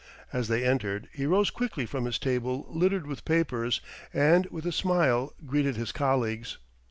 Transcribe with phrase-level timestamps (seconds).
[0.33, 3.81] As they entered, he rose quickly from his table littered with papers,
[4.11, 6.57] and with a smile greeted his colleagues.